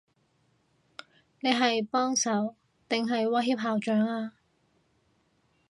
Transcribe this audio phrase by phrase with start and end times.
[1.41, 2.55] 你係幫手，
[2.89, 4.33] 定係威脅校長啊？